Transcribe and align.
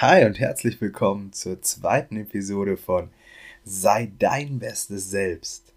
Hi 0.00 0.24
und 0.24 0.40
herzlich 0.40 0.80
willkommen 0.80 1.32
zur 1.32 1.62
zweiten 1.62 2.16
Episode 2.16 2.76
von 2.76 3.10
Sei 3.64 4.10
dein 4.18 4.58
bestes 4.58 5.08
Selbst. 5.08 5.72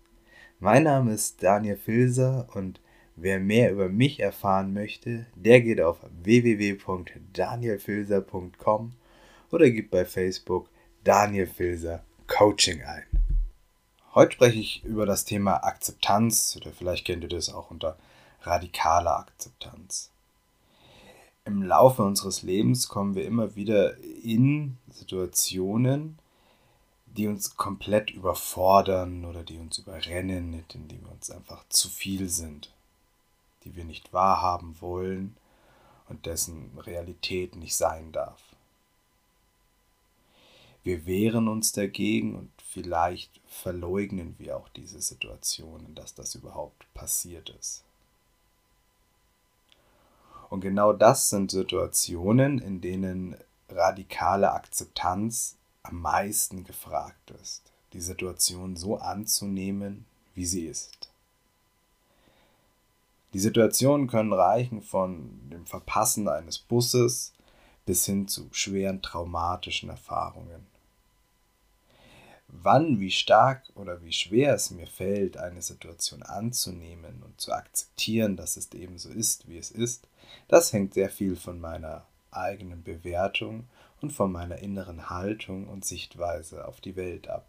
Mein 0.60 0.86
Name 0.86 1.14
ist 1.14 1.44
Daniel 1.44 1.78
Filser 1.78 2.48
und 2.56 2.82
wer 3.16 3.40
mehr 3.40 3.72
über 3.72 3.90
mich 3.90 4.20
erfahren 4.20 4.74
möchte, 4.74 5.28
der 5.36 5.62
geht 5.62 5.80
auf 5.80 5.98
www.danielfilser.com 6.24 8.94
oder 9.52 9.70
gibt 9.70 9.92
bei 9.92 10.04
Facebook 10.04 10.68
Daniel 11.04 11.46
Filser 11.46 12.04
Coaching 12.26 12.82
ein. 12.82 13.04
Heute 14.16 14.32
spreche 14.32 14.60
ich 14.60 14.84
über 14.84 15.06
das 15.06 15.26
Thema 15.26 15.64
Akzeptanz 15.64 16.58
oder 16.60 16.72
vielleicht 16.72 17.06
kennt 17.06 17.22
ihr 17.22 17.30
das 17.30 17.54
auch 17.54 17.70
unter 17.70 18.00
radikaler 18.42 19.20
Akzeptanz 19.20 20.10
im 21.48 21.64
Laufe 21.64 22.04
unseres 22.04 22.44
Lebens 22.44 22.90
kommen 22.90 23.16
wir 23.16 23.26
immer 23.26 23.56
wieder 23.56 23.98
in 23.98 24.78
Situationen, 24.92 26.20
die 27.06 27.28
uns 27.28 27.56
komplett 27.56 28.12
überfordern 28.12 29.26
oder 29.26 29.44
die 29.44 29.58
uns 29.58 29.78
überrennen, 29.80 30.54
in 30.54 30.88
denen 30.88 31.06
wir 31.06 31.12
uns 31.12 31.32
einfach 31.32 31.64
zu 31.70 31.90
viel 31.90 32.30
sind, 32.30 32.72
die 33.64 33.76
wir 33.76 33.86
nicht 33.86 34.14
wahrhaben 34.14 34.76
wollen 34.82 35.38
und 36.10 36.26
dessen 36.26 36.78
Realität 36.80 37.56
nicht 37.56 37.76
sein 37.76 38.12
darf. 38.12 38.42
Wir 40.84 41.06
wehren 41.06 41.48
uns 41.48 41.72
dagegen 41.72 42.36
und 42.36 42.52
vielleicht 42.62 43.42
verleugnen 43.48 44.36
wir 44.38 44.58
auch 44.58 44.70
diese 44.70 45.02
Situationen, 45.02 45.96
dass 45.96 46.14
das 46.14 46.36
überhaupt 46.36 46.86
passiert 46.94 47.50
ist. 47.50 47.87
Und 50.50 50.62
genau 50.62 50.94
das 50.94 51.30
sind 51.30 51.52
Situationen, 51.52 52.60
in 52.60 52.82
denen 52.82 53.36
radikale 53.70 54.52
Akzeptanz 54.54 55.58
am 55.84 56.02
meisten 56.02 56.64
gefragt 56.64 57.32
ist. 57.42 57.64
Die 57.94 58.02
Situation 58.02 58.76
so 58.76 58.98
anzunehmen, 58.98 60.06
wie 60.36 60.46
sie 60.46 60.66
ist. 60.66 61.10
Die 63.34 63.40
Situationen 63.40 64.08
können 64.08 64.34
reichen 64.34 64.82
von 64.82 65.50
dem 65.50 65.66
Verpassen 65.66 66.28
eines 66.30 66.58
Busses 66.58 67.34
bis 67.86 68.06
hin 68.06 68.28
zu 68.28 68.48
schweren 68.52 69.02
traumatischen 69.02 69.90
Erfahrungen 69.90 70.77
wann, 72.48 73.00
wie 73.00 73.12
stark 73.12 73.64
oder 73.76 74.02
wie 74.04 74.12
schwer 74.12 74.56
es 74.56 74.72
mir 74.72 74.88
fällt, 74.88 75.38
eine 75.38 75.62
Situation 75.62 76.24
anzunehmen 76.24 77.24
und 77.24 77.40
zu 77.40 77.52
akzeptieren, 77.52 78.38
dass 78.38 78.58
es 78.58 78.72
eben 78.74 78.98
so 78.98 79.10
ist, 79.10 79.48
wie 79.48 79.58
es 79.58 79.72
ist, 79.72 80.08
das 80.48 80.74
hängt 80.74 80.94
sehr 80.94 81.10
viel 81.10 81.36
von 81.36 81.60
meiner 81.60 82.06
eigenen 82.32 82.84
Bewertung 82.84 83.68
und 84.02 84.12
von 84.12 84.32
meiner 84.32 84.58
inneren 84.58 85.10
Haltung 85.10 85.68
und 85.68 85.86
Sichtweise 85.86 86.68
auf 86.68 86.82
die 86.82 86.96
Welt 86.96 87.28
ab. 87.28 87.46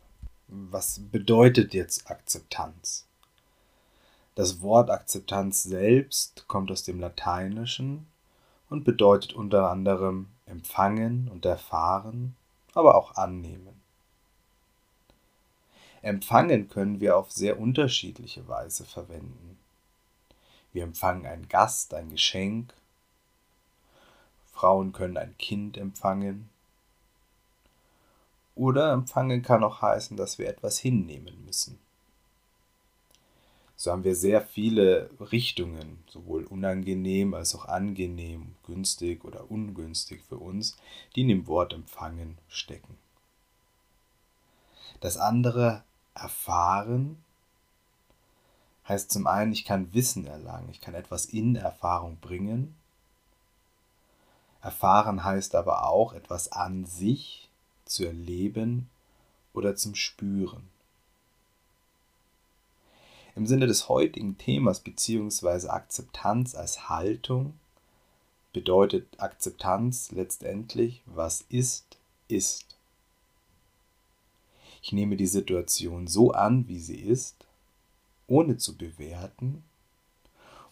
Was 0.48 1.00
bedeutet 1.12 1.74
jetzt 1.74 2.10
Akzeptanz? 2.10 3.06
Das 4.34 4.62
Wort 4.62 4.90
Akzeptanz 4.90 5.64
selbst 5.64 6.46
kommt 6.46 6.70
aus 6.70 6.84
dem 6.84 7.00
Lateinischen 7.00 8.06
und 8.70 8.84
bedeutet 8.84 9.32
unter 9.32 9.70
anderem 9.70 10.28
empfangen 10.46 11.28
und 11.28 11.44
erfahren, 11.44 12.36
aber 12.72 12.94
auch 12.94 13.16
annehmen. 13.16 13.77
Empfangen 16.02 16.68
können 16.68 17.00
wir 17.00 17.16
auf 17.16 17.32
sehr 17.32 17.58
unterschiedliche 17.58 18.46
Weise 18.48 18.84
verwenden. 18.84 19.58
Wir 20.72 20.84
empfangen 20.84 21.26
einen 21.26 21.48
Gast, 21.48 21.94
ein 21.94 22.10
Geschenk. 22.10 22.72
Frauen 24.52 24.92
können 24.92 25.16
ein 25.16 25.36
Kind 25.38 25.76
empfangen. 25.76 26.48
Oder 28.54 28.92
empfangen 28.92 29.42
kann 29.42 29.62
auch 29.62 29.82
heißen, 29.82 30.16
dass 30.16 30.38
wir 30.38 30.48
etwas 30.48 30.78
hinnehmen 30.78 31.44
müssen. 31.44 31.78
So 33.76 33.92
haben 33.92 34.02
wir 34.02 34.16
sehr 34.16 34.42
viele 34.42 35.08
Richtungen, 35.20 36.02
sowohl 36.08 36.42
unangenehm 36.42 37.34
als 37.34 37.54
auch 37.54 37.66
angenehm, 37.66 38.56
günstig 38.66 39.24
oder 39.24 39.48
ungünstig 39.48 40.20
für 40.28 40.38
uns, 40.38 40.76
die 41.14 41.20
in 41.20 41.28
dem 41.28 41.46
Wort 41.46 41.72
empfangen 41.72 42.38
stecken. 42.48 42.98
Das 44.98 45.16
andere 45.16 45.84
erfahren 46.20 47.22
heißt 48.88 49.10
zum 49.10 49.26
einen, 49.26 49.52
ich 49.52 49.64
kann 49.64 49.92
Wissen 49.92 50.26
erlangen, 50.26 50.70
ich 50.70 50.80
kann 50.80 50.94
etwas 50.94 51.26
in 51.26 51.56
Erfahrung 51.56 52.16
bringen. 52.20 52.74
Erfahren 54.62 55.24
heißt 55.24 55.54
aber 55.54 55.86
auch, 55.86 56.14
etwas 56.14 56.50
an 56.50 56.84
sich 56.84 57.50
zu 57.84 58.04
erleben 58.04 58.88
oder 59.52 59.76
zum 59.76 59.94
Spüren. 59.94 60.68
Im 63.36 63.46
Sinne 63.46 63.66
des 63.66 63.88
heutigen 63.88 64.36
Themas 64.36 64.80
bzw. 64.80 65.68
Akzeptanz 65.68 66.54
als 66.54 66.88
Haltung 66.88 67.54
bedeutet 68.52 69.20
Akzeptanz 69.20 70.10
letztendlich, 70.10 71.02
was 71.06 71.42
ist, 71.42 71.98
ist. 72.26 72.77
Ich 74.82 74.92
nehme 74.92 75.16
die 75.16 75.26
Situation 75.26 76.06
so 76.06 76.32
an, 76.32 76.68
wie 76.68 76.78
sie 76.78 77.00
ist, 77.00 77.46
ohne 78.26 78.56
zu 78.58 78.76
bewerten 78.76 79.62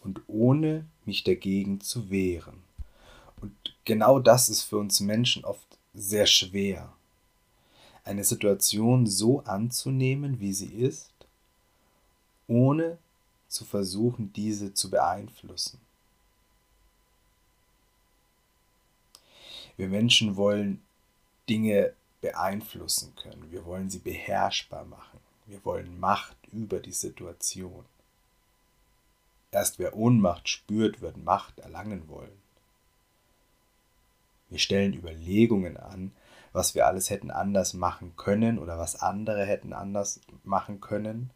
und 0.01 0.21
ohne 0.27 0.85
mich 1.05 1.23
dagegen 1.23 1.81
zu 1.81 2.09
wehren. 2.09 2.63
Und 3.41 3.53
genau 3.85 4.19
das 4.19 4.49
ist 4.49 4.63
für 4.63 4.77
uns 4.77 4.99
Menschen 4.99 5.43
oft 5.43 5.67
sehr 5.93 6.25
schwer. 6.25 6.93
Eine 8.03 8.23
Situation 8.23 9.05
so 9.05 9.41
anzunehmen, 9.41 10.39
wie 10.39 10.53
sie 10.53 10.73
ist, 10.73 11.11
ohne 12.47 12.97
zu 13.47 13.65
versuchen, 13.65 14.31
diese 14.33 14.73
zu 14.73 14.89
beeinflussen. 14.89 15.79
Wir 19.75 19.89
Menschen 19.89 20.35
wollen 20.35 20.81
Dinge 21.49 21.93
beeinflussen 22.21 23.15
können. 23.15 23.51
Wir 23.51 23.65
wollen 23.65 23.89
sie 23.89 23.99
beherrschbar 23.99 24.85
machen. 24.85 25.19
Wir 25.45 25.63
wollen 25.63 25.99
Macht 25.99 26.37
über 26.51 26.79
die 26.79 26.91
Situation. 26.91 27.85
Erst 29.51 29.79
wer 29.79 29.95
Ohnmacht 29.95 30.49
spürt, 30.49 31.01
wird 31.01 31.17
Macht 31.17 31.59
erlangen 31.59 32.09
wollen. 32.09 32.41
Wir 34.49 34.59
stellen 34.59 34.93
Überlegungen 34.93 35.77
an, 35.77 36.11
was 36.53 36.75
wir 36.75 36.87
alles 36.87 37.09
hätten 37.09 37.31
anders 37.31 37.73
machen 37.73 38.15
können 38.15 38.59
oder 38.59 38.77
was 38.77 38.95
andere 39.01 39.45
hätten 39.45 39.73
anders 39.73 40.21
machen 40.43 40.81
können, 40.81 41.31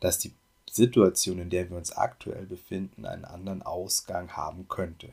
dass 0.00 0.18
die 0.18 0.34
Situation, 0.68 1.38
in 1.38 1.50
der 1.50 1.68
wir 1.70 1.76
uns 1.76 1.92
aktuell 1.92 2.46
befinden, 2.46 3.06
einen 3.06 3.24
anderen 3.24 3.62
Ausgang 3.62 4.36
haben 4.36 4.68
könnte 4.68 5.10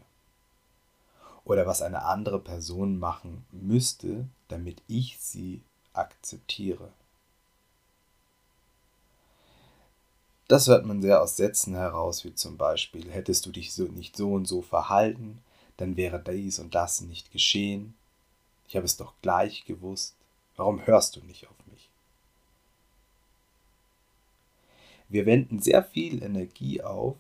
oder 1.48 1.66
was 1.66 1.82
eine 1.82 2.04
andere 2.04 2.40
Person 2.40 3.00
machen 3.00 3.46
müsste, 3.52 4.28
damit 4.50 4.82
ich 4.88 5.18
sie 5.20 5.62
akzeptiere. 5.94 6.90
Das 10.50 10.68
hört 10.68 10.86
man 10.86 11.02
sehr 11.02 11.22
aus 11.22 11.38
Sätzen 11.38 11.74
heraus, 11.74 12.26
wie 12.26 12.36
zum 12.36 12.58
Beispiel, 12.58 13.10
hättest 13.12 13.46
du 13.46 13.52
dich 13.52 13.74
so, 13.74 13.84
nicht 13.84 14.18
so 14.18 14.34
und 14.34 14.46
so 14.46 14.62
verhalten, 14.62 15.40
dann 15.78 15.96
wäre 15.96 16.20
dies 16.22 16.60
und 16.60 16.76
das 16.76 17.00
nicht 17.02 17.32
geschehen. 17.32 17.96
Ich 18.68 18.76
habe 18.76 18.86
es 18.86 18.98
doch 18.98 19.14
gleich 19.22 19.64
gewusst. 19.66 20.16
Warum 20.58 20.86
hörst 20.86 21.16
du 21.16 21.22
nicht 21.22 21.48
auf 21.48 21.56
mich? 21.72 21.90
Wir 25.08 25.26
wenden 25.26 25.62
sehr 25.62 25.84
viel 25.84 26.22
Energie 26.22 26.82
auf, 26.82 27.16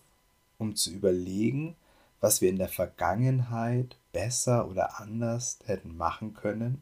um 0.57 0.75
zu 0.75 0.91
überlegen, 0.91 1.77
was 2.19 2.41
wir 2.41 2.49
in 2.49 2.57
der 2.57 2.69
Vergangenheit 2.69 3.97
besser 4.11 4.67
oder 4.67 4.99
anders 4.99 5.59
hätten 5.65 5.95
machen 5.95 6.33
können, 6.33 6.81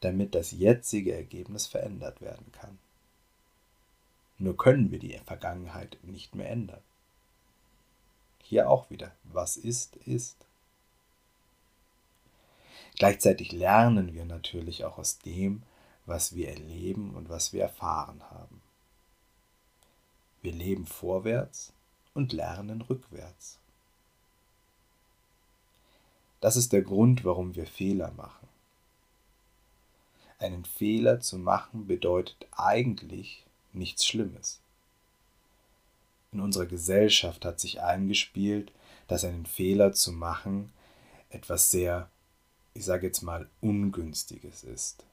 damit 0.00 0.34
das 0.34 0.50
jetzige 0.50 1.14
Ergebnis 1.14 1.66
verändert 1.66 2.20
werden 2.20 2.52
kann. 2.52 2.78
Nur 4.38 4.56
können 4.56 4.90
wir 4.90 4.98
die 4.98 5.18
Vergangenheit 5.24 5.98
nicht 6.02 6.34
mehr 6.34 6.50
ändern. 6.50 6.82
Hier 8.42 8.68
auch 8.68 8.90
wieder, 8.90 9.12
was 9.24 9.56
ist, 9.56 9.96
ist. 9.96 10.36
Gleichzeitig 12.96 13.52
lernen 13.52 14.14
wir 14.14 14.24
natürlich 14.24 14.84
auch 14.84 14.98
aus 14.98 15.18
dem, 15.18 15.62
was 16.04 16.34
wir 16.34 16.48
erleben 16.50 17.14
und 17.14 17.30
was 17.30 17.52
wir 17.52 17.62
erfahren 17.62 18.22
haben. 18.30 18.60
Wir 20.42 20.52
leben 20.52 20.86
vorwärts 20.86 21.72
und 22.12 22.34
lernen 22.34 22.82
rückwärts. 22.82 23.58
Das 26.44 26.56
ist 26.56 26.74
der 26.74 26.82
Grund, 26.82 27.24
warum 27.24 27.54
wir 27.54 27.64
Fehler 27.66 28.10
machen. 28.18 28.46
Einen 30.38 30.66
Fehler 30.66 31.20
zu 31.20 31.38
machen 31.38 31.86
bedeutet 31.86 32.46
eigentlich 32.52 33.46
nichts 33.72 34.04
Schlimmes. 34.04 34.60
In 36.32 36.40
unserer 36.40 36.66
Gesellschaft 36.66 37.46
hat 37.46 37.60
sich 37.60 37.80
eingespielt, 37.80 38.72
dass 39.08 39.24
einen 39.24 39.46
Fehler 39.46 39.94
zu 39.94 40.12
machen 40.12 40.70
etwas 41.30 41.70
sehr 41.70 42.10
ich 42.74 42.84
sage 42.84 43.06
jetzt 43.06 43.22
mal, 43.22 43.48
Ungünstiges 43.60 44.64
ist. 44.64 45.04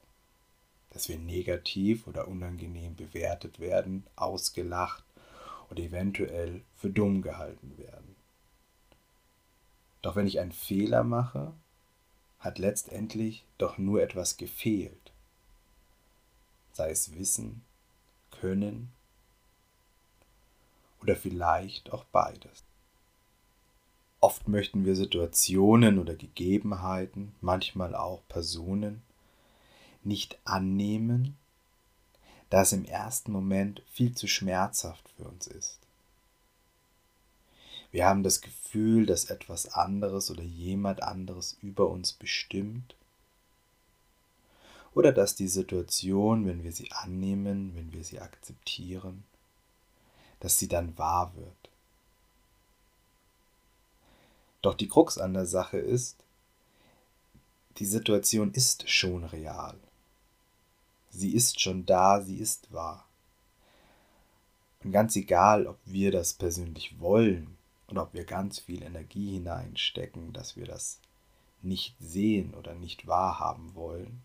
Dass 0.90 1.08
wir 1.08 1.18
negativ 1.18 2.08
oder 2.08 2.28
unangenehm 2.28 2.96
bewertet 2.96 3.60
werden, 3.60 4.04
ausgelacht 4.16 5.06
oder 5.70 5.82
eventuell 5.82 6.62
für 6.76 6.90
dumm 6.90 7.22
gehalten 7.22 7.78
werden. 7.78 8.16
Doch 10.02 10.16
wenn 10.16 10.28
ich 10.28 10.40
einen 10.40 10.52
Fehler 10.52 11.04
mache, 11.04 11.54
hat 12.40 12.58
letztendlich 12.58 13.46
doch 13.58 13.78
nur 13.78 14.02
etwas 14.02 14.38
gefehlt. 14.38 15.12
Sei 16.74 16.90
es 16.90 17.16
Wissen, 17.16 17.64
Können 18.32 18.92
oder 21.02 21.16
vielleicht 21.16 21.92
auch 21.92 22.04
beides. 22.06 22.64
Oft 24.20 24.48
möchten 24.48 24.86
wir 24.86 24.96
Situationen 24.96 25.98
oder 26.00 26.16
Gegebenheiten, 26.16 27.34
manchmal 27.42 27.96
auch 27.96 28.22
Personen, 28.28 29.02
nicht 30.04 30.40
annehmen, 30.46 31.38
da 32.50 32.62
es 32.62 32.72
im 32.72 32.86
ersten 32.86 33.32
Moment 33.32 33.82
viel 33.92 34.14
zu 34.14 34.28
schmerzhaft 34.28 35.10
für 35.10 35.24
uns 35.24 35.48
ist. 35.48 35.80
Wir 37.92 38.06
haben 38.06 38.24
das 38.24 38.40
Gefühl, 38.40 39.06
dass 39.06 39.26
etwas 39.26 39.74
anderes 39.74 40.32
oder 40.32 40.44
jemand 40.44 41.04
anderes 41.04 41.58
über 41.62 41.90
uns 41.90 42.14
bestimmt 42.14 42.96
oder 44.94 45.12
dass 45.12 45.36
die 45.36 45.50
Situation, 45.50 46.46
wenn 46.46 46.64
wir 46.64 46.72
sie 46.72 46.92
annehmen, 46.92 47.76
wenn 47.76 47.92
wir 47.92 48.04
sie 48.04 48.20
akzeptieren, 48.20 49.24
dass 50.40 50.58
sie 50.58 50.70
dann 50.70 50.98
wahr 50.98 51.34
wird. 51.36 51.70
Doch 54.62 54.74
die 54.74 54.88
Krux 54.88 55.18
an 55.18 55.34
der 55.34 55.46
Sache 55.46 55.78
ist, 55.78 56.18
die 57.78 57.86
Situation 57.86 58.52
ist 58.52 58.90
schon 58.90 59.24
real. 59.24 59.78
Sie 61.10 61.34
ist 61.34 61.60
schon 61.60 61.86
da, 61.86 62.22
sie 62.22 62.38
ist 62.38 62.72
wahr. 62.72 63.06
Und 64.84 64.92
ganz 64.92 65.16
egal, 65.16 65.68
ob 65.68 65.78
wir 65.86 66.12
das 66.12 66.34
persönlich 66.34 67.00
wollen 67.00 67.58
oder 67.92 68.04
ob 68.04 68.14
wir 68.14 68.24
ganz 68.24 68.60
viel 68.60 68.82
Energie 68.84 69.34
hineinstecken, 69.34 70.34
dass 70.34 70.56
wir 70.56 70.66
das 70.66 71.00
nicht 71.62 71.96
sehen 72.00 72.54
oder 72.56 72.74
nicht 72.74 73.06
wahrhaben 73.06 73.76
wollen, 73.76 74.24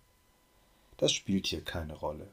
das 0.97 1.13
spielt 1.13 1.47
hier 1.47 1.63
keine 1.63 1.95
Rolle. 1.95 2.29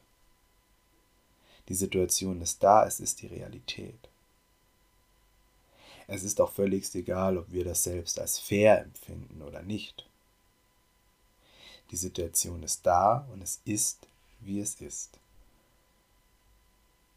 Die 1.70 1.76
Situation 1.76 2.42
ist 2.42 2.64
da, 2.64 2.86
es 2.86 3.00
ist 3.00 3.22
die 3.22 3.28
Realität. 3.28 4.10
Es 6.08 6.24
ist 6.24 6.40
auch 6.42 6.52
völlig 6.52 6.94
egal, 6.96 7.38
ob 7.38 7.52
wir 7.52 7.64
das 7.64 7.84
selbst 7.84 8.20
als 8.20 8.38
fair 8.38 8.82
empfinden 8.82 9.42
oder 9.42 9.62
nicht. 9.62 10.06
Die 11.92 11.96
Situation 11.98 12.64
ist 12.64 12.86
da 12.86 13.28
und 13.32 13.42
es 13.42 13.62
ist, 13.66 14.08
wie 14.42 14.60
es 14.60 14.76
ist. 14.82 15.20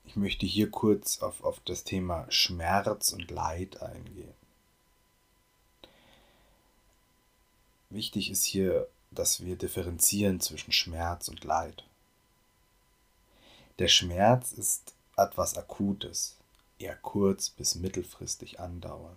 Ich 0.06 0.16
möchte 0.16 0.46
hier 0.46 0.70
kurz 0.70 1.20
auf, 1.22 1.44
auf 1.44 1.60
das 1.60 1.84
Thema 1.84 2.26
Schmerz 2.30 3.12
und 3.12 3.30
Leid 3.30 3.82
eingehen. 3.82 4.34
Wichtig 7.90 8.30
ist 8.30 8.44
hier, 8.44 8.88
dass 9.10 9.44
wir 9.44 9.56
differenzieren 9.56 10.40
zwischen 10.40 10.72
Schmerz 10.72 11.28
und 11.28 11.44
Leid. 11.44 11.84
Der 13.78 13.88
Schmerz 13.88 14.52
ist 14.52 14.94
etwas 15.16 15.56
Akutes 15.56 16.36
eher 16.78 16.96
kurz 16.96 17.50
bis 17.50 17.74
mittelfristig 17.74 18.60
andauernd. 18.60 19.16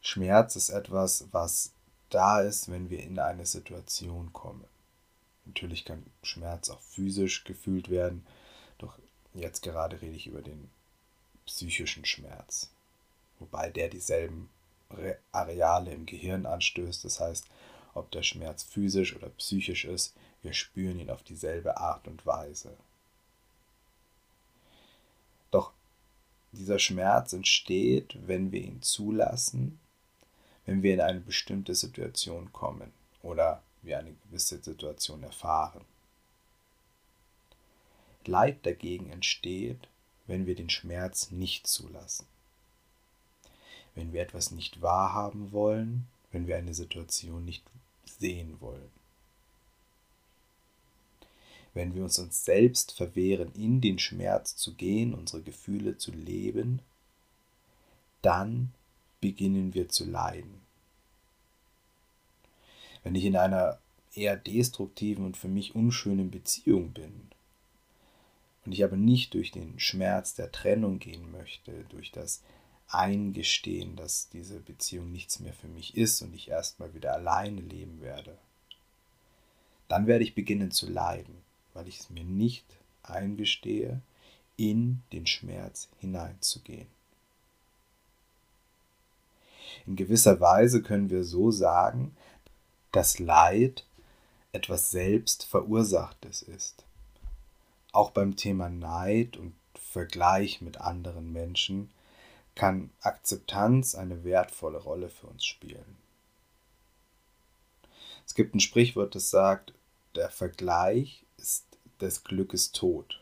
Schmerz 0.00 0.56
ist 0.56 0.70
etwas, 0.70 1.26
was 1.32 1.72
da 2.10 2.40
ist, 2.40 2.70
wenn 2.70 2.90
wir 2.90 3.02
in 3.02 3.18
eine 3.18 3.46
Situation 3.46 4.32
kommen. 4.32 4.64
Natürlich 5.46 5.84
kann 5.84 6.04
Schmerz 6.22 6.70
auch 6.70 6.80
physisch 6.80 7.44
gefühlt 7.44 7.90
werden, 7.90 8.26
doch 8.78 8.98
jetzt 9.34 9.62
gerade 9.62 10.00
rede 10.00 10.16
ich 10.16 10.26
über 10.26 10.42
den 10.42 10.70
psychischen 11.46 12.04
Schmerz, 12.04 12.70
wobei 13.38 13.70
der 13.70 13.88
dieselben 13.88 14.48
Areale 15.32 15.92
im 15.92 16.06
Gehirn 16.06 16.46
anstößt. 16.46 17.04
Das 17.04 17.20
heißt, 17.20 17.46
ob 17.94 18.10
der 18.10 18.22
Schmerz 18.22 18.62
physisch 18.62 19.14
oder 19.14 19.28
psychisch 19.30 19.84
ist, 19.84 20.14
wir 20.42 20.52
spüren 20.52 20.98
ihn 20.98 21.10
auf 21.10 21.22
dieselbe 21.22 21.76
Art 21.76 22.06
und 22.08 22.24
Weise. 22.26 22.76
Dieser 26.54 26.78
Schmerz 26.78 27.32
entsteht, 27.32 28.16
wenn 28.28 28.52
wir 28.52 28.62
ihn 28.62 28.80
zulassen, 28.80 29.80
wenn 30.66 30.84
wir 30.84 30.94
in 30.94 31.00
eine 31.00 31.20
bestimmte 31.20 31.74
Situation 31.74 32.52
kommen 32.52 32.92
oder 33.22 33.60
wir 33.84 33.98
eine 33.98 34.14
gewisse 34.26 34.62
Situation 34.62 35.22
erfahren. 35.22 35.84
Leid 38.26 38.64
dagegen 38.64 39.10
entsteht, 39.10 39.88
wenn 40.26 40.46
wir 40.46 40.54
den 40.54 40.70
Schmerz 40.70 41.30
nicht 41.30 41.66
zulassen. 41.66 42.26
Wenn 43.94 44.12
wir 44.12 44.22
etwas 44.22 44.50
nicht 44.50 44.80
wahrhaben 44.82 45.52
wollen, 45.52 46.06
wenn 46.32 46.46
wir 46.46 46.56
eine 46.56 46.74
Situation 46.74 47.44
nicht 47.44 47.64
sehen 48.04 48.60
wollen 48.60 48.90
wenn 51.74 51.94
wir 51.94 52.04
uns 52.04 52.18
uns 52.18 52.44
selbst 52.44 52.92
verwehren, 52.92 53.52
in 53.54 53.80
den 53.80 53.98
Schmerz 53.98 54.56
zu 54.56 54.74
gehen, 54.74 55.12
unsere 55.12 55.42
Gefühle 55.42 55.98
zu 55.98 56.12
leben, 56.12 56.80
dann 58.22 58.72
beginnen 59.20 59.74
wir 59.74 59.88
zu 59.88 60.04
leiden. 60.04 60.63
Wenn 63.04 63.14
ich 63.14 63.24
in 63.24 63.36
einer 63.36 63.78
eher 64.14 64.36
destruktiven 64.36 65.24
und 65.24 65.36
für 65.36 65.48
mich 65.48 65.76
unschönen 65.76 66.30
Beziehung 66.30 66.90
bin 66.90 67.28
und 68.64 68.72
ich 68.72 68.82
aber 68.82 68.96
nicht 68.96 69.34
durch 69.34 69.52
den 69.52 69.78
Schmerz 69.78 70.34
der 70.34 70.50
Trennung 70.50 70.98
gehen 70.98 71.30
möchte, 71.30 71.84
durch 71.90 72.10
das 72.10 72.42
Eingestehen, 72.88 73.94
dass 73.94 74.28
diese 74.30 74.58
Beziehung 74.58 75.12
nichts 75.12 75.38
mehr 75.38 75.52
für 75.52 75.68
mich 75.68 75.96
ist 75.96 76.22
und 76.22 76.34
ich 76.34 76.48
erstmal 76.48 76.94
wieder 76.94 77.14
alleine 77.14 77.60
leben 77.60 78.00
werde, 78.00 78.36
dann 79.86 80.08
werde 80.08 80.24
ich 80.24 80.34
beginnen 80.34 80.72
zu 80.72 80.90
leiden 80.90 81.44
weil 81.74 81.88
ich 81.88 82.00
es 82.00 82.10
mir 82.10 82.24
nicht 82.24 82.64
eingestehe, 83.02 84.00
in 84.56 85.02
den 85.12 85.26
Schmerz 85.26 85.88
hineinzugehen. 85.98 86.86
In 89.86 89.96
gewisser 89.96 90.40
Weise 90.40 90.82
können 90.82 91.10
wir 91.10 91.24
so 91.24 91.50
sagen, 91.50 92.16
dass 92.94 93.18
Leid 93.18 93.84
etwas 94.52 94.92
selbst 94.92 95.44
Verursachtes 95.46 96.42
ist. 96.42 96.84
Auch 97.90 98.12
beim 98.12 98.36
Thema 98.36 98.68
Neid 98.68 99.36
und 99.36 99.52
Vergleich 99.74 100.60
mit 100.60 100.80
anderen 100.80 101.32
Menschen 101.32 101.90
kann 102.54 102.90
Akzeptanz 103.00 103.96
eine 103.96 104.22
wertvolle 104.22 104.78
Rolle 104.78 105.08
für 105.08 105.26
uns 105.26 105.44
spielen. 105.44 105.96
Es 108.26 108.34
gibt 108.34 108.54
ein 108.54 108.60
Sprichwort, 108.60 109.16
das 109.16 109.28
sagt, 109.28 109.72
der 110.14 110.30
Vergleich 110.30 111.24
ist 111.36 111.64
des 112.00 112.22
Glückes 112.22 112.70
Tod. 112.70 113.20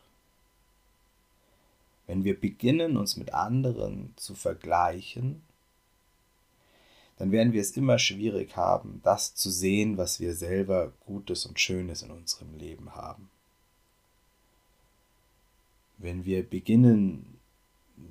Wenn 2.06 2.24
wir 2.24 2.38
beginnen, 2.38 2.98
uns 2.98 3.16
mit 3.16 3.32
anderen 3.32 4.12
zu 4.16 4.34
vergleichen, 4.34 5.42
dann 7.22 7.30
werden 7.30 7.52
wir 7.52 7.60
es 7.60 7.76
immer 7.76 8.00
schwierig 8.00 8.56
haben, 8.56 9.00
das 9.04 9.32
zu 9.36 9.48
sehen, 9.48 9.96
was 9.96 10.18
wir 10.18 10.34
selber 10.34 10.92
Gutes 11.06 11.46
und 11.46 11.60
Schönes 11.60 12.02
in 12.02 12.10
unserem 12.10 12.52
Leben 12.58 12.96
haben. 12.96 13.30
Wenn 15.98 16.24
wir 16.24 16.42
beginnen, 16.42 17.38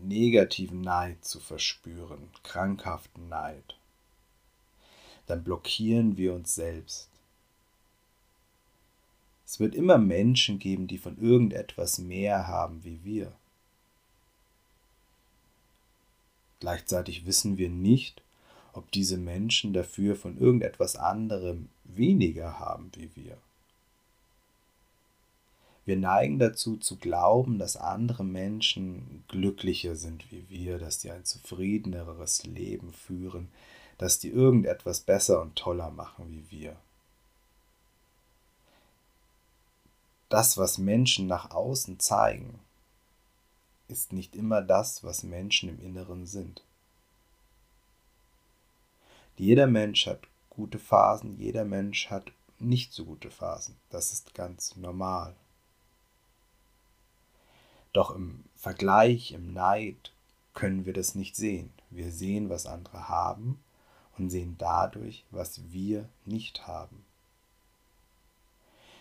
negativen 0.01 0.79
Neid 0.79 1.25
zu 1.25 1.41
verspüren, 1.41 2.29
krankhaften 2.43 3.27
Neid, 3.27 3.77
dann 5.27 5.43
blockieren 5.43 6.15
wir 6.15 6.33
uns 6.33 6.55
selbst. 6.55 7.09
Es 9.45 9.59
wird 9.59 9.75
immer 9.75 9.97
Menschen 9.97 10.57
geben, 10.57 10.87
die 10.87 10.97
von 10.97 11.21
irgendetwas 11.21 11.99
mehr 11.99 12.47
haben 12.47 12.85
wie 12.85 13.03
wir. 13.03 13.33
Gleichzeitig 16.61 17.25
wissen 17.25 17.57
wir 17.57 17.67
nicht, 17.67 18.21
ob 18.73 18.91
diese 18.91 19.17
Menschen 19.17 19.73
dafür 19.73 20.15
von 20.15 20.37
irgendetwas 20.37 20.95
anderem 20.95 21.69
weniger 21.83 22.59
haben 22.59 22.91
wie 22.95 23.09
wir. 23.15 23.37
Wir 25.85 25.97
neigen 25.97 26.37
dazu 26.39 26.77
zu 26.77 26.97
glauben, 26.97 27.57
dass 27.57 27.75
andere 27.75 28.23
Menschen 28.23 29.23
glücklicher 29.27 29.95
sind 29.95 30.31
wie 30.31 30.45
wir, 30.49 30.77
dass 30.77 31.01
sie 31.01 31.11
ein 31.11 31.25
zufriedeneres 31.25 32.45
Leben 32.45 32.93
führen, 32.93 33.49
dass 33.97 34.19
die 34.19 34.29
irgendetwas 34.29 35.01
besser 35.01 35.41
und 35.41 35.55
toller 35.55 35.89
machen 35.89 36.25
wie 36.29 36.59
wir. 36.59 36.77
das, 40.31 40.57
was 40.57 40.77
Menschen 40.77 41.27
nach 41.27 41.51
außen 41.51 41.99
zeigen, 41.99 42.59
ist 43.87 44.13
nicht 44.13 44.35
immer 44.35 44.61
das, 44.61 45.03
was 45.03 45.23
Menschen 45.23 45.69
im 45.69 45.79
Inneren 45.81 46.25
sind. 46.25 46.63
Jeder 49.37 49.67
Mensch 49.67 50.07
hat 50.07 50.27
gute 50.49 50.79
Phasen, 50.79 51.39
jeder 51.39 51.65
Mensch 51.65 52.09
hat 52.09 52.31
nicht 52.59 52.93
so 52.93 53.05
gute 53.05 53.31
Phasen. 53.31 53.75
Das 53.89 54.11
ist 54.11 54.33
ganz 54.33 54.75
normal. 54.75 55.35
Doch 57.93 58.15
im 58.15 58.43
Vergleich, 58.55 59.31
im 59.31 59.53
Neid 59.53 60.11
können 60.53 60.85
wir 60.85 60.93
das 60.93 61.15
nicht 61.15 61.35
sehen. 61.35 61.71
Wir 61.89 62.11
sehen, 62.11 62.49
was 62.49 62.65
andere 62.65 63.09
haben 63.09 63.59
und 64.17 64.29
sehen 64.29 64.55
dadurch, 64.57 65.25
was 65.31 65.71
wir 65.71 66.07
nicht 66.25 66.67
haben. 66.67 67.03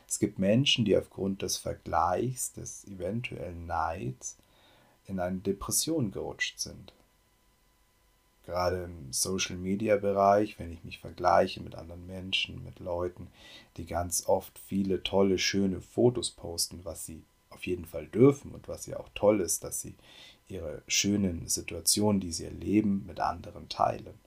Es 0.09 0.19
gibt 0.19 0.41
Menschen, 0.41 0.85
die 0.85 0.97
aufgrund 0.97 1.43
des 1.43 1.57
Vergleichs, 1.57 2.53
des 2.53 2.85
eventuellen 2.85 3.67
Neids 3.67 4.39
in 5.07 5.21
eine 5.21 5.39
Depression 5.39 6.11
gerutscht 6.11 6.59
sind. 6.59 6.93
Gerade 8.47 8.85
im 8.85 9.13
Social-Media-Bereich, 9.13 10.59
wenn 10.59 10.73
ich 10.73 10.83
mich 10.83 10.99
vergleiche 10.99 11.61
mit 11.61 11.75
anderen 11.75 12.07
Menschen, 12.07 12.65
mit 12.65 12.81
Leuten, 12.81 13.29
die 13.77 13.87
ganz 13.87 14.27
oft 14.27 14.59
viele 14.59 15.03
tolle, 15.03 15.39
schöne 15.39 15.81
Fotos 15.81 16.31
posten, 16.31 16.81
was 16.85 17.07
sie 17.07 17.23
auf 17.51 17.67
jeden 17.67 17.85
Fall 17.85 18.07
dürfen 18.07 18.53
und 18.53 18.69
was 18.69 18.87
ja 18.87 18.99
auch 18.99 19.09
toll 19.15 19.41
ist, 19.41 19.63
dass 19.65 19.81
sie 19.81 19.95
ihre 20.49 20.83
schönen 20.89 21.47
Situationen, 21.49 22.21
die 22.21 22.33
sie 22.33 22.45
erleben, 22.45 23.05
mit 23.07 23.21
anderen 23.21 23.69
teilen. 23.69 24.19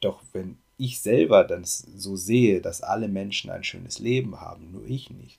Doch 0.00 0.22
wenn 0.32 0.56
ich 0.78 1.00
selber 1.00 1.44
dann 1.44 1.64
so 1.64 2.16
sehe, 2.16 2.60
dass 2.62 2.80
alle 2.80 3.08
Menschen 3.08 3.50
ein 3.50 3.64
schönes 3.64 3.98
Leben 3.98 4.40
haben, 4.40 4.72
nur 4.72 4.84
ich 4.86 5.10
nicht, 5.10 5.38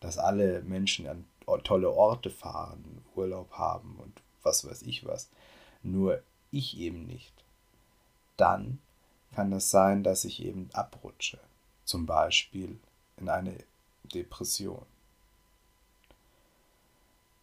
dass 0.00 0.18
alle 0.18 0.62
Menschen 0.62 1.06
an 1.06 1.24
tolle 1.62 1.90
Orte 1.90 2.30
fahren, 2.30 3.04
Urlaub 3.14 3.52
haben 3.52 3.96
und 4.02 4.12
was 4.46 4.66
weiß 4.66 4.82
ich 4.82 5.04
was, 5.04 5.28
nur 5.82 6.22
ich 6.50 6.78
eben 6.78 7.06
nicht, 7.06 7.34
dann 8.38 8.78
kann 9.34 9.52
es 9.52 9.70
sein, 9.70 10.02
dass 10.02 10.24
ich 10.24 10.42
eben 10.42 10.70
abrutsche, 10.72 11.38
zum 11.84 12.06
Beispiel 12.06 12.78
in 13.18 13.28
eine 13.28 13.58
Depression. 14.04 14.86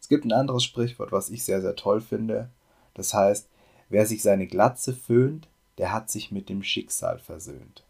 Es 0.01 0.07
gibt 0.07 0.25
ein 0.25 0.33
anderes 0.33 0.63
Sprichwort, 0.63 1.12
was 1.12 1.29
ich 1.29 1.43
sehr, 1.43 1.62
sehr 1.62 1.75
toll 1.75 2.01
finde. 2.01 2.50
Das 2.93 3.13
heißt, 3.13 3.48
wer 3.89 4.05
sich 4.05 4.22
seine 4.22 4.48
Glatze 4.48 4.93
föhnt, 4.93 5.48
der 5.77 5.93
hat 5.93 6.10
sich 6.10 6.31
mit 6.31 6.50
dem 6.50 6.63
Schicksal 6.63 7.19
versöhnt. 7.19 7.83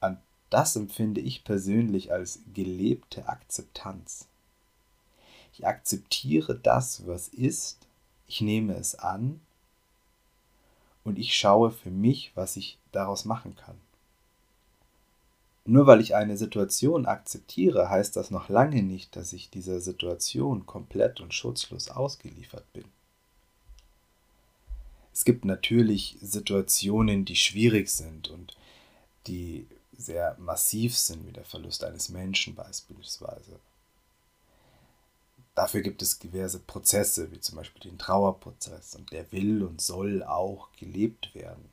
Und 0.00 0.18
das 0.50 0.76
empfinde 0.76 1.20
ich 1.20 1.44
persönlich 1.44 2.12
als 2.12 2.40
gelebte 2.54 3.28
Akzeptanz. 3.28 4.26
Ich 5.56 5.66
akzeptiere 5.66 6.56
das, 6.56 7.06
was 7.06 7.28
ist, 7.28 7.78
ich 8.26 8.40
nehme 8.40 8.74
es 8.74 8.96
an 8.96 9.40
und 11.04 11.16
ich 11.16 11.36
schaue 11.36 11.70
für 11.70 11.90
mich, 11.90 12.32
was 12.34 12.56
ich 12.56 12.76
daraus 12.90 13.24
machen 13.24 13.54
kann. 13.54 13.76
Nur 15.64 15.86
weil 15.86 16.00
ich 16.00 16.16
eine 16.16 16.36
Situation 16.36 17.06
akzeptiere, 17.06 17.88
heißt 17.88 18.16
das 18.16 18.32
noch 18.32 18.48
lange 18.48 18.82
nicht, 18.82 19.14
dass 19.14 19.32
ich 19.32 19.48
dieser 19.48 19.80
Situation 19.80 20.66
komplett 20.66 21.20
und 21.20 21.32
schutzlos 21.32 21.88
ausgeliefert 21.88 22.70
bin. 22.72 22.84
Es 25.12 25.24
gibt 25.24 25.44
natürlich 25.44 26.16
Situationen, 26.20 27.24
die 27.24 27.36
schwierig 27.36 27.88
sind 27.88 28.28
und 28.28 28.56
die 29.28 29.68
sehr 29.96 30.36
massiv 30.40 30.98
sind, 30.98 31.26
wie 31.28 31.32
der 31.32 31.44
Verlust 31.44 31.84
eines 31.84 32.08
Menschen 32.08 32.56
beispielsweise. 32.56 33.60
Dafür 35.54 35.82
gibt 35.82 36.02
es 36.02 36.18
diverse 36.18 36.58
Prozesse, 36.58 37.30
wie 37.30 37.40
zum 37.40 37.56
Beispiel 37.56 37.82
den 37.82 37.98
Trauerprozess, 37.98 38.96
und 38.96 39.12
der 39.12 39.30
will 39.30 39.62
und 39.62 39.80
soll 39.80 40.22
auch 40.24 40.68
gelebt 40.78 41.34
werden. 41.34 41.64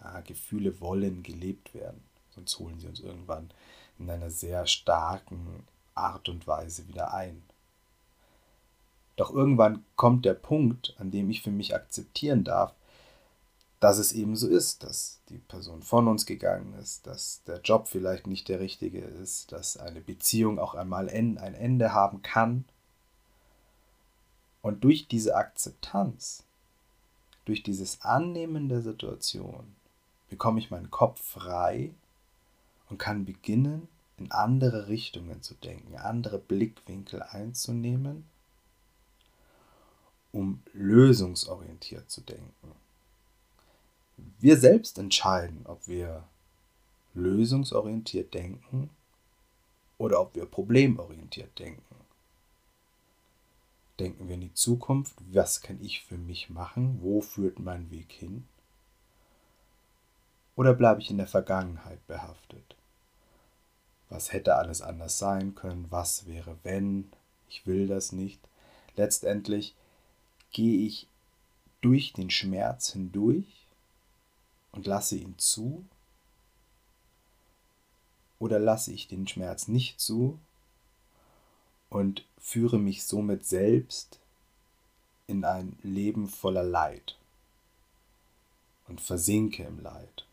Ja, 0.00 0.20
Gefühle 0.20 0.80
wollen 0.80 1.22
gelebt 1.22 1.74
werden 1.74 2.02
sonst 2.40 2.58
holen 2.58 2.78
sie 2.80 2.86
uns 2.86 3.00
irgendwann 3.00 3.50
in 3.98 4.10
einer 4.10 4.30
sehr 4.30 4.66
starken 4.66 5.64
Art 5.94 6.28
und 6.28 6.46
Weise 6.46 6.88
wieder 6.88 7.12
ein. 7.12 7.42
Doch 9.16 9.30
irgendwann 9.30 9.84
kommt 9.96 10.24
der 10.24 10.34
Punkt, 10.34 10.94
an 10.98 11.10
dem 11.10 11.28
ich 11.30 11.42
für 11.42 11.50
mich 11.50 11.74
akzeptieren 11.74 12.44
darf, 12.44 12.72
dass 13.80 13.98
es 13.98 14.12
eben 14.12 14.36
so 14.36 14.46
ist, 14.46 14.82
dass 14.82 15.20
die 15.30 15.38
Person 15.38 15.82
von 15.82 16.06
uns 16.06 16.26
gegangen 16.26 16.74
ist, 16.74 17.06
dass 17.06 17.42
der 17.44 17.60
Job 17.62 17.88
vielleicht 17.88 18.26
nicht 18.26 18.48
der 18.48 18.60
richtige 18.60 19.00
ist, 19.00 19.52
dass 19.52 19.78
eine 19.78 20.02
Beziehung 20.02 20.58
auch 20.58 20.74
einmal 20.74 21.08
ein 21.08 21.38
Ende 21.38 21.94
haben 21.94 22.20
kann. 22.20 22.66
Und 24.60 24.84
durch 24.84 25.08
diese 25.08 25.34
Akzeptanz, 25.34 26.44
durch 27.46 27.62
dieses 27.62 28.02
Annehmen 28.02 28.68
der 28.68 28.82
Situation, 28.82 29.74
bekomme 30.28 30.60
ich 30.60 30.70
meinen 30.70 30.90
Kopf 30.90 31.22
frei 31.22 31.90
und 32.90 32.98
kann 32.98 33.24
beginnen, 33.24 33.88
in 34.18 34.30
andere 34.30 34.88
Richtungen 34.88 35.40
zu 35.42 35.54
denken, 35.54 35.96
andere 35.96 36.38
Blickwinkel 36.38 37.22
einzunehmen, 37.22 38.26
um 40.32 40.62
lösungsorientiert 40.74 42.10
zu 42.10 42.20
denken. 42.20 42.74
Wir 44.38 44.56
selbst 44.56 44.98
entscheiden, 44.98 45.62
ob 45.64 45.86
wir 45.88 46.24
lösungsorientiert 47.14 48.32
denken 48.34 48.90
oder 49.98 50.20
ob 50.20 50.34
wir 50.34 50.46
problemorientiert 50.46 51.58
denken. 51.58 51.82
Denken 53.98 54.28
wir 54.28 54.34
in 54.34 54.40
die 54.40 54.54
Zukunft, 54.54 55.14
was 55.30 55.60
kann 55.60 55.78
ich 55.82 56.02
für 56.02 56.16
mich 56.16 56.48
machen, 56.48 56.98
wo 57.02 57.20
führt 57.20 57.58
mein 57.58 57.90
Weg 57.90 58.12
hin? 58.12 58.46
Oder 60.56 60.72
bleibe 60.74 61.00
ich 61.00 61.10
in 61.10 61.18
der 61.18 61.26
Vergangenheit 61.26 62.06
behaftet? 62.06 62.76
was 64.10 64.32
hätte 64.32 64.56
alles 64.56 64.82
anders 64.82 65.18
sein 65.18 65.54
können, 65.54 65.86
was 65.88 66.26
wäre 66.26 66.58
wenn, 66.64 67.10
ich 67.48 67.66
will 67.66 67.86
das 67.86 68.12
nicht. 68.12 68.40
Letztendlich 68.96 69.74
gehe 70.50 70.86
ich 70.86 71.06
durch 71.80 72.12
den 72.12 72.28
Schmerz 72.28 72.90
hindurch 72.90 73.59
und 74.72 74.86
lasse 74.86 75.16
ihn 75.16 75.34
zu 75.38 75.84
oder 78.38 78.58
lasse 78.58 78.92
ich 78.92 79.08
den 79.08 79.26
Schmerz 79.28 79.68
nicht 79.68 80.00
zu 80.00 80.38
und 81.90 82.24
führe 82.38 82.78
mich 82.78 83.04
somit 83.04 83.44
selbst 83.44 84.18
in 85.26 85.44
ein 85.44 85.78
Leben 85.82 86.28
voller 86.28 86.64
Leid 86.64 87.16
und 88.88 89.00
versinke 89.00 89.62
im 89.64 89.80
Leid 89.80 90.26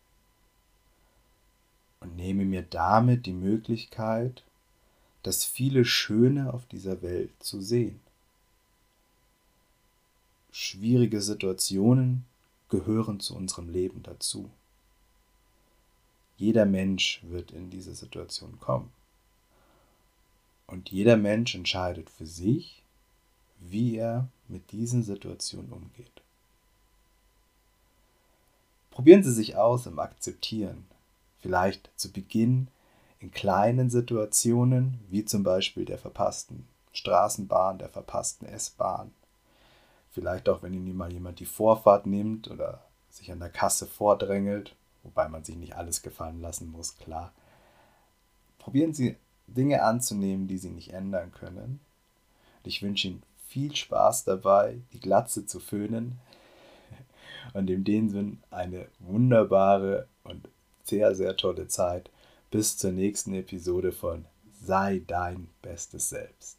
und 2.00 2.16
nehme 2.16 2.46
mir 2.46 2.64
damit 2.64 3.26
die 3.26 3.34
Möglichkeit, 3.34 4.44
das 5.24 5.44
viele 5.44 5.84
Schöne 5.84 6.54
auf 6.54 6.66
dieser 6.68 7.02
Welt 7.02 7.32
zu 7.40 7.62
sehen. 7.62 8.00
Schwierige 10.52 11.22
Situationen 11.22 12.26
gehören 12.70 13.20
zu 13.20 13.36
unserem 13.36 13.70
Leben 13.70 14.04
dazu. 14.04 14.50
Jeder 16.38 16.66
Mensch 16.66 17.22
wird 17.24 17.52
in 17.52 17.70
diese 17.70 17.96
Situation 17.96 18.60
kommen. 18.60 18.92
Und 20.68 20.90
jeder 20.92 21.18
Mensch 21.18 21.56
entscheidet 21.56 22.10
für 22.10 22.26
sich, 22.26 22.84
wie 23.60 23.96
er 23.96 24.28
mit 24.48 24.72
diesen 24.72 25.02
Situationen 25.02 25.72
umgeht. 25.72 26.22
Probieren 28.92 29.24
Sie 29.24 29.34
sich 29.34 29.56
aus 29.56 29.86
im 29.86 30.00
Akzeptieren, 30.00 30.86
Vielleicht 31.40 31.90
zu 31.96 32.12
Beginn 32.12 32.68
in 33.20 33.32
kleinen 33.32 33.90
Situationen, 33.90 35.00
wie 35.10 35.26
zum 35.26 35.44
Beispiel 35.44 35.86
der 35.86 35.98
verpassten 35.98 36.68
Straßenbahn, 36.94 37.78
der 37.78 37.90
verpassten 37.90 38.48
S-Bahn. 38.48 39.12
Vielleicht 40.18 40.50
auch, 40.50 40.64
wenn 40.64 40.74
Ihnen 40.74 40.98
mal 40.98 41.14
jemand 41.14 41.40
die 41.40 41.46
Vorfahrt 41.46 42.08
nimmt 42.08 42.50
oder 42.50 42.82
sich 43.12 43.32
an 43.32 43.38
der 43.38 43.52
Kasse 43.52 43.86
vordrängelt, 43.86 44.76
wobei 45.04 45.30
man 45.30 45.44
sich 45.44 45.56
nicht 45.56 45.76
alles 45.76 46.02
gefallen 46.02 46.42
lassen 46.42 46.72
muss, 46.72 46.98
klar. 46.98 47.34
Probieren 48.58 48.96
Sie 48.96 49.16
Dinge 49.46 49.84
anzunehmen, 49.84 50.48
die 50.48 50.58
Sie 50.58 50.72
nicht 50.72 50.92
ändern 50.92 51.32
können. 51.32 51.82
ich 52.64 52.82
wünsche 52.82 53.10
Ihnen 53.10 53.22
viel 53.48 53.76
Spaß 53.76 54.24
dabei, 54.24 54.80
die 54.92 55.00
Glatze 55.00 55.46
zu 55.46 55.60
föhnen 55.60 56.18
und 57.54 57.70
in 57.70 57.84
dem 57.84 58.10
Sinn 58.10 58.40
eine 58.50 58.88
wunderbare 58.98 60.08
und 60.24 60.50
sehr, 60.84 61.14
sehr 61.14 61.38
tolle 61.38 61.68
Zeit. 61.68 62.10
Bis 62.50 62.76
zur 62.76 62.92
nächsten 62.92 63.36
Episode 63.36 63.92
von 63.92 64.26
Sei 64.64 65.04
dein 65.06 65.48
bestes 65.62 66.10
Selbst. 66.10 66.57